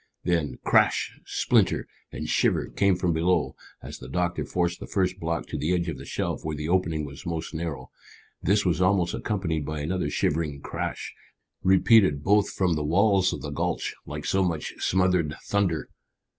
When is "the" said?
3.99-4.09, 4.79-4.87, 5.59-5.75, 5.99-6.07, 6.55-6.67, 12.73-12.83, 13.43-13.51